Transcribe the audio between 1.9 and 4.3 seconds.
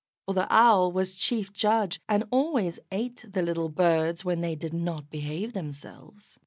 and always ate the little birds